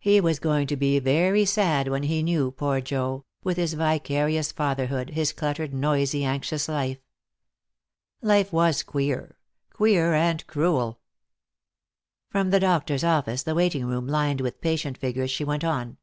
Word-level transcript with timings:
He 0.00 0.20
was 0.20 0.40
going 0.40 0.66
to 0.66 0.76
be 0.76 0.98
very 0.98 1.44
sad 1.44 1.86
when 1.86 2.02
he 2.02 2.24
knew, 2.24 2.50
poor 2.50 2.80
Joe, 2.80 3.24
with 3.44 3.56
his 3.56 3.74
vicarious 3.74 4.50
fatherhood, 4.50 5.10
his 5.10 5.32
cluttered, 5.32 5.72
noisy, 5.72 6.24
anxious 6.24 6.68
life. 6.68 6.98
Life 8.20 8.52
was 8.52 8.82
queer. 8.82 9.38
Queer 9.72 10.12
and 10.12 10.44
cruel. 10.48 10.98
From 12.30 12.50
the 12.50 12.58
doctor's 12.58 13.04
office, 13.04 13.44
the 13.44 13.54
waiting 13.54 13.84
room 13.86 14.08
lined 14.08 14.40
with 14.40 14.60
patient 14.60 14.98
figures, 14.98 15.30
she 15.30 15.44
went 15.44 15.62
on. 15.62 15.98